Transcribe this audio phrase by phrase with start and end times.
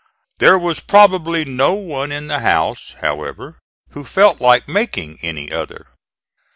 [0.39, 3.59] There was probably no one in the house, however,
[3.91, 5.85] who felt like making any other.